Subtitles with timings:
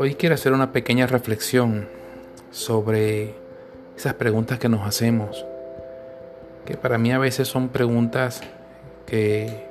[0.00, 1.88] Hoy quiero hacer una pequeña reflexión
[2.52, 3.34] sobre
[3.96, 5.44] esas preguntas que nos hacemos,
[6.64, 8.40] que para mí a veces son preguntas
[9.06, 9.66] que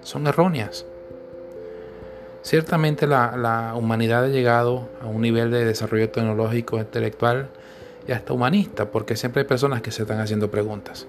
[0.00, 0.86] son erróneas.
[2.40, 7.50] Ciertamente la, humanidad ha llegado a un nivel de desarrollo tecnológico, intelectual
[8.08, 11.06] y hasta humanista, porque siempre hay personas que se están haciendo preguntas.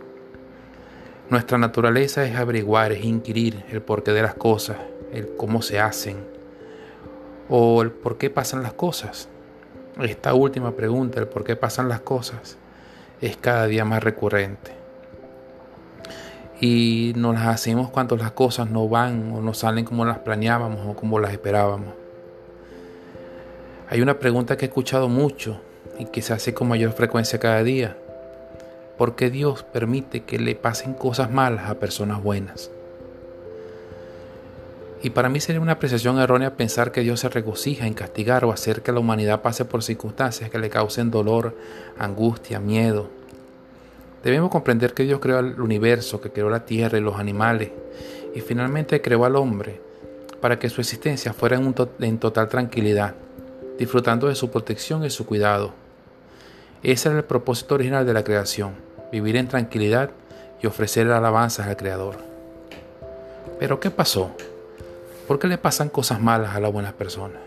[1.29, 4.79] Nuestra naturaleza es averiguar, es inquirir el porqué de las cosas,
[5.13, 6.42] el cómo se hacen
[7.55, 9.29] o el por qué pasan las cosas.
[10.01, 12.57] Esta última pregunta, el por qué pasan las cosas,
[13.21, 14.71] es cada día más recurrente.
[16.59, 20.81] Y nos las hacemos cuando las cosas no van o no salen como las planeábamos
[20.87, 21.93] o como las esperábamos.
[23.87, 25.61] Hay una pregunta que he escuchado mucho
[25.99, 27.95] y que se hace con mayor frecuencia cada día.
[28.97, 32.71] ¿Por qué Dios permite que le pasen cosas malas a personas buenas?
[35.03, 38.53] Y para mí sería una apreciación errónea pensar que Dios se regocija en castigar o
[38.53, 41.57] hacer que la humanidad pase por circunstancias que le causen dolor,
[41.99, 43.09] angustia, miedo.
[44.23, 47.71] Debemos comprender que Dios creó el universo, que creó la tierra y los animales,
[48.33, 49.81] y finalmente creó al hombre
[50.39, 53.15] para que su existencia fuera en, total tranquilidad,
[53.77, 55.73] disfrutando de su protección y su cuidado.
[56.81, 58.71] Ese era el propósito original de la creación,
[59.11, 60.11] vivir en tranquilidad
[60.61, 62.15] y ofrecer alabanzas al Creador.
[63.59, 64.31] Pero ¿qué pasó?
[65.33, 67.41] ¿Por qué le pasan cosas malas a las buenas personas?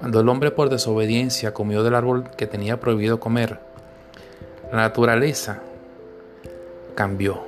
[0.00, 3.60] Cuando el hombre por desobediencia comió del árbol que tenía prohibido comer,
[4.72, 5.60] la naturaleza
[6.94, 7.42] cambió.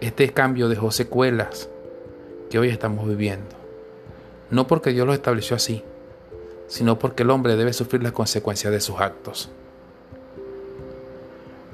[0.00, 1.68] Este cambio dejó secuelas
[2.50, 3.54] que hoy estamos viviendo.
[4.50, 5.84] No porque Dios lo estableció así,
[6.66, 9.50] sino porque el hombre debe sufrir las consecuencias de sus actos.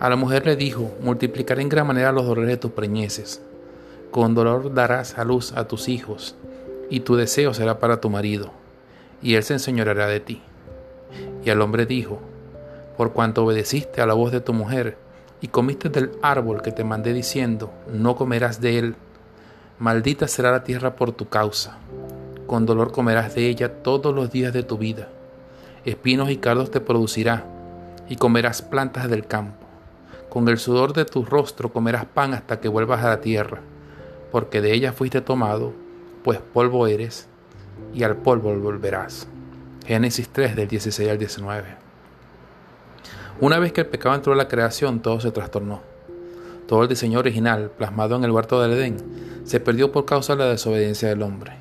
[0.01, 3.41] A la mujer le dijo, multiplicaré en gran manera los dolores de tus preñeces,
[4.11, 6.35] con dolor darás a luz a tus hijos,
[6.89, 8.51] y tu deseo será para tu marido,
[9.23, 10.43] y él se enseñoreará de ti.
[11.45, 12.19] Y al hombre dijo,
[12.97, 14.97] por cuanto obedeciste a la voz de tu mujer,
[15.41, 18.95] y comiste del árbol que te mandé diciendo, no comerás de él,
[19.79, 21.79] maldita será la tierra por tu causa
[22.51, 25.07] con dolor comerás de ella todos los días de tu vida.
[25.85, 27.45] Espinos y cardos te producirá,
[28.09, 29.65] y comerás plantas del campo.
[30.29, 33.61] Con el sudor de tu rostro comerás pan hasta que vuelvas a la tierra,
[34.31, 35.73] porque de ella fuiste tomado,
[36.25, 37.27] pues polvo eres,
[37.95, 39.27] y al polvo volverás.
[39.87, 41.65] Génesis 3 del 16 al 19.
[43.41, 45.81] Una vez que el pecado entró en la creación, todo se trastornó.
[46.67, 48.97] Todo el diseño original, plasmado en el huerto del Edén,
[49.45, 51.53] se perdió por causa de la desobediencia del hombre.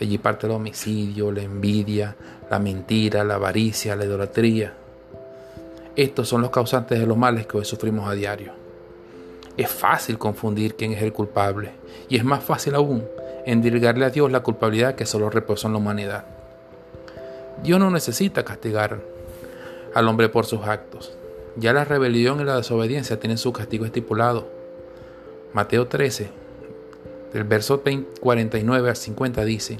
[0.00, 2.16] Allí parte el homicidio, la envidia,
[2.50, 4.72] la mentira, la avaricia, la idolatría.
[5.94, 8.52] Estos son los causantes de los males que hoy sufrimos a diario.
[9.60, 11.72] Es fácil confundir quién es el culpable
[12.08, 13.06] y es más fácil aún
[13.44, 16.24] endilgarle a Dios la culpabilidad que solo reposa en la humanidad.
[17.62, 19.02] Dios no necesita castigar
[19.94, 21.12] al hombre por sus actos.
[21.56, 24.48] Ya la rebelión y la desobediencia tienen su castigo estipulado.
[25.52, 26.30] Mateo 13,
[27.34, 29.76] del verso 49 al 50 dice,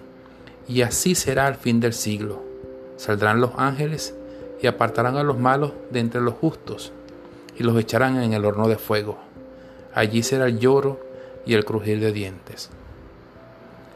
[0.68, 2.42] y así será al fin del siglo.
[2.98, 4.14] Saldrán los ángeles
[4.60, 6.92] y apartarán a los malos de entre los justos
[7.58, 9.29] y los echarán en el horno de fuego.
[9.94, 11.00] Allí será el lloro
[11.46, 12.70] y el crujir de dientes.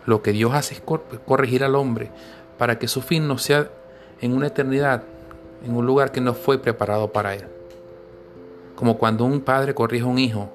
[0.06, 0.82] Lo que Dios hace es
[1.26, 2.10] corregir al hombre
[2.58, 3.70] para que su fin no sea
[4.20, 5.02] en una eternidad,
[5.64, 7.46] en un lugar que no fue preparado para él.
[8.76, 10.52] Como cuando un padre corrige a un hijo,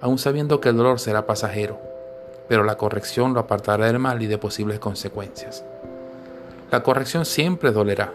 [0.00, 1.92] aun sabiendo que el dolor será pasajero
[2.52, 5.64] pero la corrección lo apartará del mal y de posibles consecuencias.
[6.70, 8.12] La corrección siempre dolerá,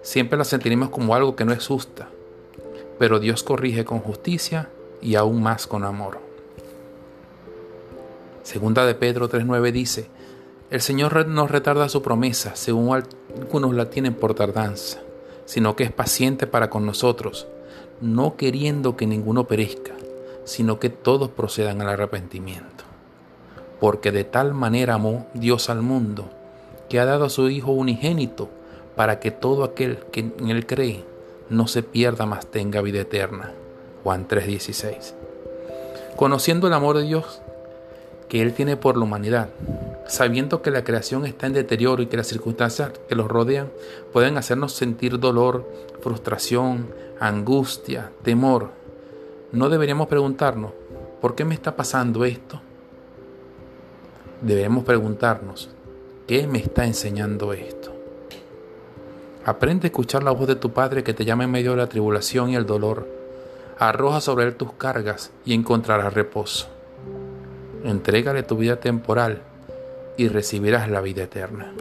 [0.00, 2.08] siempre la sentiremos como algo que no es justa,
[2.98, 4.70] pero Dios corrige con justicia
[5.00, 6.18] y aún más con amor.
[8.42, 10.08] Segunda de Pedro 3.9 dice,
[10.70, 15.00] el Señor no retarda su promesa, según algunos la tienen por tardanza,
[15.44, 17.46] sino que es paciente para con nosotros,
[18.00, 19.92] no queriendo que ninguno perezca,
[20.44, 22.74] sino que todos procedan al arrepentimiento
[23.84, 26.30] porque de tal manera amó Dios al mundo,
[26.88, 28.48] que ha dado a su Hijo unigénito,
[28.96, 31.04] para que todo aquel que en él cree
[31.50, 33.52] no se pierda, mas tenga vida eterna.
[34.04, 35.14] Juan 3:16.
[36.14, 37.40] Conociendo el amor de Dios
[38.28, 39.48] que Él tiene por la humanidad,
[40.06, 43.70] sabiendo que la creación está en deterioro y que las circunstancias que los rodean
[44.12, 45.68] pueden hacernos sentir dolor,
[46.00, 48.70] frustración, angustia, temor,
[49.50, 50.70] no deberíamos preguntarnos,
[51.20, 52.60] ¿por qué me está pasando esto?
[54.44, 55.70] debemos preguntarnos,
[56.26, 57.92] ¿qué me está enseñando esto?
[59.44, 61.88] Aprende a escuchar la voz de tu Padre que te llama en medio de la
[61.88, 63.06] tribulación y el dolor
[63.78, 66.68] arroja sobre él tus cargas y encontrarás reposo.
[67.84, 69.42] Entrégale tu vida temporal
[70.16, 71.72] y recibirás la vida eterna.